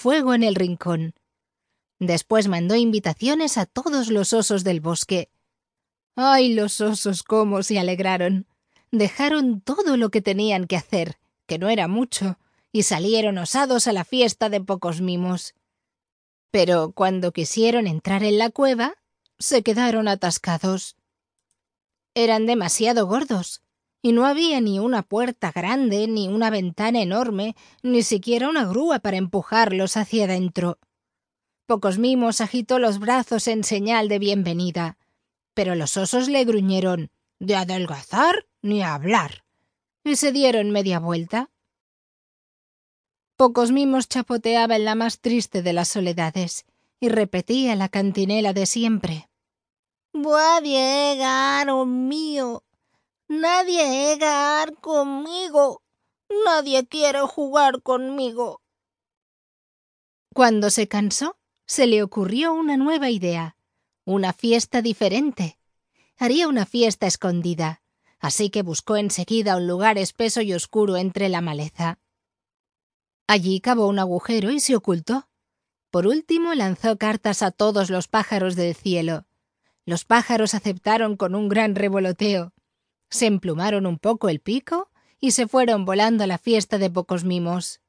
fuego 0.00 0.32
en 0.32 0.42
el 0.42 0.54
rincón. 0.54 1.14
Después 1.98 2.48
mandó 2.48 2.74
invitaciones 2.74 3.58
a 3.58 3.66
todos 3.66 4.08
los 4.08 4.32
osos 4.32 4.64
del 4.64 4.80
bosque. 4.80 5.28
¡Ay, 6.16 6.54
los 6.54 6.80
osos 6.80 7.22
cómo 7.22 7.62
se 7.62 7.78
alegraron! 7.78 8.46
Dejaron 8.90 9.60
todo 9.60 9.98
lo 9.98 10.08
que 10.08 10.22
tenían 10.22 10.66
que 10.66 10.76
hacer, 10.76 11.18
que 11.46 11.58
no 11.58 11.68
era 11.68 11.86
mucho, 11.86 12.38
y 12.72 12.84
salieron 12.84 13.36
osados 13.36 13.86
a 13.86 13.92
la 13.92 14.04
fiesta 14.04 14.48
de 14.48 14.62
pocos 14.62 15.02
mimos. 15.02 15.54
Pero 16.50 16.92
cuando 16.92 17.32
quisieron 17.32 17.86
entrar 17.86 18.24
en 18.24 18.38
la 18.38 18.48
cueva, 18.48 18.94
se 19.38 19.62
quedaron 19.62 20.08
atascados. 20.08 20.96
Eran 22.14 22.46
demasiado 22.46 23.06
gordos, 23.06 23.62
y 24.02 24.12
no 24.12 24.26
había 24.26 24.60
ni 24.60 24.78
una 24.78 25.02
puerta 25.02 25.52
grande, 25.52 26.06
ni 26.08 26.28
una 26.28 26.50
ventana 26.50 27.00
enorme, 27.00 27.54
ni 27.82 28.02
siquiera 28.02 28.48
una 28.48 28.64
grúa 28.64 29.00
para 29.00 29.18
empujarlos 29.18 29.96
hacia 29.96 30.24
adentro. 30.24 30.78
Pocos 31.66 31.98
mimos 31.98 32.40
agitó 32.40 32.78
los 32.78 32.98
brazos 32.98 33.46
en 33.46 33.62
señal 33.62 34.08
de 34.08 34.18
bienvenida, 34.18 34.98
pero 35.54 35.74
los 35.74 35.96
osos 35.96 36.28
le 36.28 36.44
gruñeron 36.44 37.10
de 37.38 37.56
adelgazar 37.56 38.46
ni 38.62 38.82
hablar, 38.82 39.44
y 40.04 40.16
se 40.16 40.32
dieron 40.32 40.70
media 40.70 40.98
vuelta. 40.98 41.50
Pocos 43.36 43.70
mimos 43.72 44.08
chapoteaba 44.08 44.76
en 44.76 44.84
la 44.84 44.94
más 44.94 45.20
triste 45.20 45.62
de 45.62 45.72
las 45.72 45.88
soledades, 45.88 46.64
y 47.00 47.08
repetía 47.08 47.74
la 47.76 47.88
cantinela 47.88 48.52
de 48.52 48.66
siempre. 48.66 49.30
Voy 50.12 50.40
a 50.40 50.60
llegar, 50.60 51.70
oh 51.70 51.86
mío, 51.86 52.64
Nadie 53.30 53.88
llegar 53.88 54.76
conmigo. 54.80 55.84
Nadie 56.44 56.88
quiere 56.88 57.20
jugar 57.20 57.80
conmigo. 57.80 58.60
Cuando 60.34 60.68
se 60.68 60.88
cansó, 60.88 61.38
se 61.64 61.86
le 61.86 62.02
ocurrió 62.02 62.52
una 62.52 62.76
nueva 62.76 63.08
idea, 63.08 63.56
una 64.04 64.32
fiesta 64.32 64.82
diferente. 64.82 65.60
Haría 66.18 66.48
una 66.48 66.66
fiesta 66.66 67.06
escondida, 67.06 67.82
así 68.18 68.50
que 68.50 68.62
buscó 68.62 68.96
enseguida 68.96 69.56
un 69.58 69.68
lugar 69.68 69.96
espeso 69.96 70.40
y 70.40 70.52
oscuro 70.52 70.96
entre 70.96 71.28
la 71.28 71.40
maleza. 71.40 72.00
Allí 73.28 73.60
cavó 73.60 73.86
un 73.86 74.00
agujero 74.00 74.50
y 74.50 74.58
se 74.58 74.74
ocultó. 74.74 75.28
Por 75.92 76.08
último 76.08 76.52
lanzó 76.54 76.98
cartas 76.98 77.42
a 77.42 77.52
todos 77.52 77.90
los 77.90 78.08
pájaros 78.08 78.56
del 78.56 78.74
cielo. 78.74 79.24
Los 79.84 80.04
pájaros 80.04 80.54
aceptaron 80.54 81.16
con 81.16 81.36
un 81.36 81.48
gran 81.48 81.76
revoloteo 81.76 82.52
se 83.10 83.26
emplumaron 83.26 83.86
un 83.86 83.98
poco 83.98 84.28
el 84.28 84.40
pico 84.40 84.90
y 85.20 85.32
se 85.32 85.46
fueron 85.46 85.84
volando 85.84 86.24
a 86.24 86.26
la 86.26 86.38
fiesta 86.38 86.78
de 86.78 86.90
pocos 86.90 87.24
mimos. 87.24 87.80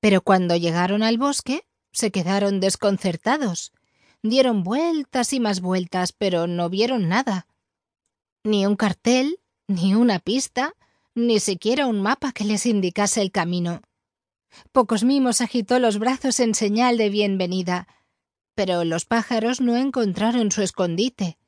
Pero 0.00 0.22
cuando 0.22 0.56
llegaron 0.56 1.02
al 1.02 1.18
bosque, 1.18 1.66
se 1.92 2.10
quedaron 2.10 2.60
desconcertados. 2.60 3.72
Dieron 4.22 4.62
vueltas 4.62 5.32
y 5.32 5.40
más 5.40 5.60
vueltas, 5.60 6.12
pero 6.12 6.46
no 6.46 6.70
vieron 6.70 7.08
nada. 7.08 7.46
Ni 8.44 8.66
un 8.66 8.76
cartel, 8.76 9.40
ni 9.68 9.94
una 9.94 10.18
pista, 10.18 10.74
ni 11.14 11.40
siquiera 11.40 11.86
un 11.86 12.00
mapa 12.00 12.32
que 12.32 12.44
les 12.44 12.66
indicase 12.66 13.20
el 13.20 13.30
camino. 13.30 13.82
Pocos 14.72 15.04
mimos 15.04 15.40
agitó 15.40 15.78
los 15.78 15.98
brazos 15.98 16.40
en 16.40 16.54
señal 16.54 16.98
de 16.98 17.10
bienvenida, 17.10 17.86
pero 18.54 18.84
los 18.84 19.04
pájaros 19.04 19.60
no 19.60 19.76
encontraron 19.76 20.50
su 20.50 20.62
escondite. 20.62 21.38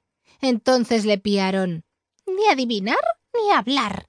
Entonces 0.41 1.05
le 1.05 1.19
piaron 1.19 1.85
ni 2.27 2.47
adivinar 2.47 2.99
ni 3.35 3.51
hablar. 3.53 4.09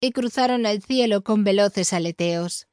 Y 0.00 0.12
cruzaron 0.12 0.66
el 0.66 0.82
cielo 0.82 1.22
con 1.22 1.44
veloces 1.44 1.92
aleteos. 1.92 2.68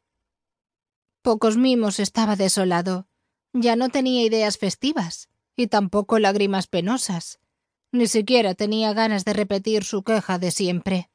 Pocos 1.22 1.58
mimos 1.58 2.00
estaba 2.00 2.36
desolado. 2.36 3.08
Ya 3.54 3.76
no 3.76 3.90
tenía 3.90 4.24
ideas 4.24 4.58
festivas, 4.58 5.30
y 5.56 5.68
tampoco 5.68 6.20
lágrimas 6.20 6.68
penosas. 6.68 7.40
Ni 7.92 8.08
siquiera 8.08 8.56
tenía 8.56 8.94
ganas 8.94 9.26
de 9.26 9.34
repetir 9.34 9.84
su 9.84 10.04
queja 10.04 10.40
de 10.40 10.52
siempre. 10.52 11.10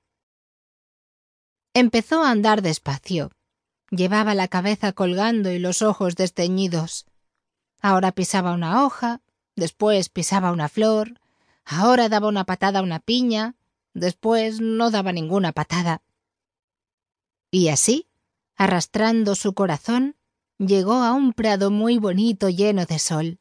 Empezó 1.74 2.22
a 2.22 2.30
andar 2.30 2.62
despacio. 2.62 3.30
Llevaba 3.90 4.34
la 4.34 4.48
cabeza 4.48 4.92
colgando 4.92 5.50
y 5.50 5.58
los 5.58 5.82
ojos 5.82 6.16
desteñidos. 6.16 7.06
Ahora 7.80 8.12
pisaba 8.12 8.52
una 8.52 8.84
hoja, 8.84 9.20
después 9.54 10.08
pisaba 10.08 10.52
una 10.52 10.68
flor, 10.68 11.20
Ahora 11.66 12.08
daba 12.08 12.28
una 12.28 12.44
patada 12.44 12.78
a 12.78 12.82
una 12.82 13.00
piña, 13.00 13.56
después 13.92 14.60
no 14.60 14.92
daba 14.92 15.10
ninguna 15.10 15.50
patada. 15.52 16.00
Y 17.50 17.68
así, 17.68 18.06
arrastrando 18.54 19.34
su 19.34 19.52
corazón, 19.52 20.16
llegó 20.58 20.94
a 20.94 21.12
un 21.12 21.32
prado 21.32 21.72
muy 21.72 21.98
bonito 21.98 22.48
lleno 22.48 22.86
de 22.86 23.00
sol. 23.00 23.40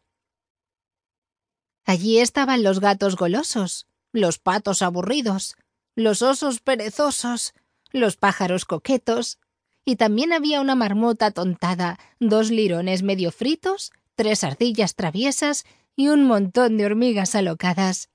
Allí 1.86 2.18
estaban 2.18 2.64
los 2.64 2.80
gatos 2.80 3.16
golosos, 3.16 3.88
los 4.12 4.40
patos 4.40 4.82
aburridos, 4.82 5.56
los 5.96 6.24
osos 6.24 6.62
perezosos, 6.62 7.54
los 7.92 8.18
pájaros 8.18 8.66
coquetos, 8.66 9.38
y 9.86 9.98
también 9.98 10.34
había 10.34 10.62
una 10.62 10.74
marmota 10.74 11.30
tontada, 11.30 12.00
dos 12.20 12.50
lirones 12.50 13.04
medio 13.04 13.32
fritos, 13.32 13.92
tres 14.16 14.44
ardillas 14.44 14.96
traviesas 14.96 15.64
y 15.96 16.08
un 16.08 16.26
montón 16.26 16.78
de 16.78 16.88
hormigas 16.88 17.36
alocadas. 17.36 18.10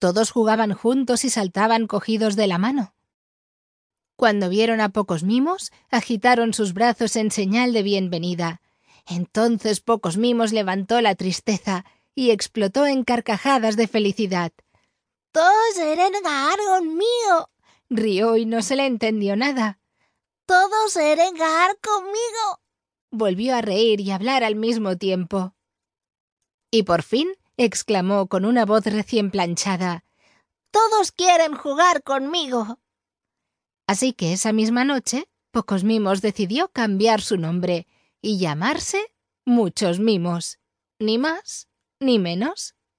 Todos 0.00 0.30
jugaban 0.30 0.72
juntos 0.72 1.26
y 1.26 1.30
saltaban 1.30 1.86
cogidos 1.86 2.34
de 2.34 2.46
la 2.46 2.56
mano. 2.56 2.94
Cuando 4.16 4.48
vieron 4.48 4.80
a 4.80 4.88
pocos 4.88 5.24
mimos, 5.24 5.72
agitaron 5.90 6.54
sus 6.54 6.72
brazos 6.72 7.16
en 7.16 7.30
señal 7.30 7.74
de 7.74 7.82
bienvenida. 7.82 8.62
Entonces 9.06 9.80
pocos 9.80 10.16
mimos 10.16 10.52
levantó 10.52 11.02
la 11.02 11.14
tristeza 11.16 11.84
y 12.14 12.30
explotó 12.30 12.86
en 12.86 13.04
carcajadas 13.04 13.76
de 13.76 13.88
felicidad. 13.88 14.52
Todos 15.32 15.76
eran 15.78 16.12
mío. 16.96 17.50
Rió 17.90 18.38
y 18.38 18.46
no 18.46 18.62
se 18.62 18.76
le 18.76 18.86
entendió 18.86 19.36
nada. 19.36 19.80
Todos 20.46 20.96
eran 20.96 21.34
conmigo. 21.34 22.60
Volvió 23.10 23.54
a 23.54 23.60
reír 23.60 24.00
y 24.00 24.12
hablar 24.12 24.44
al 24.44 24.56
mismo 24.56 24.96
tiempo. 24.96 25.54
Y 26.70 26.84
por 26.84 27.02
fin 27.02 27.28
exclamó 27.64 28.26
con 28.26 28.46
una 28.46 28.64
voz 28.64 28.86
recién 28.86 29.30
planchada. 29.30 30.02
Todos 30.70 31.12
quieren 31.12 31.54
jugar 31.54 32.02
conmigo. 32.02 32.78
Así 33.86 34.12
que 34.14 34.32
esa 34.32 34.52
misma 34.52 34.84
noche, 34.84 35.28
Pocos 35.50 35.84
Mimos 35.84 36.22
decidió 36.22 36.68
cambiar 36.68 37.20
su 37.20 37.36
nombre 37.36 37.86
y 38.22 38.38
llamarse 38.38 39.12
Muchos 39.44 40.00
Mimos. 40.00 40.58
Ni 40.98 41.18
más 41.18 41.68
ni 42.00 42.18
menos. 42.18 42.74